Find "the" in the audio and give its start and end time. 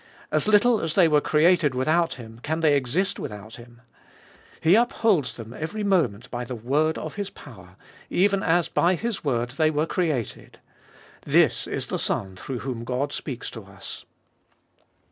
6.43-6.55, 11.85-11.99